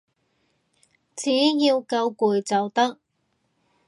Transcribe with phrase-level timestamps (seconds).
[1.15, 1.29] 只
[1.59, 2.97] 要夠攰就得